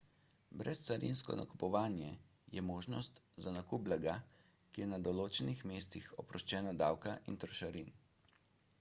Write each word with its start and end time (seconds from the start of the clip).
brezcarinsko 0.59 1.35
nakupovanje 1.39 2.07
je 2.55 2.63
možnost 2.69 3.21
za 3.45 3.53
nakup 3.59 3.83
blaga 3.89 4.15
ki 4.33 4.83
je 4.85 4.89
na 4.95 4.99
določenih 5.09 5.63
mestih 5.73 6.07
oproščeno 6.25 6.77
davka 6.85 7.17
in 7.33 7.43
trošarin 7.45 7.93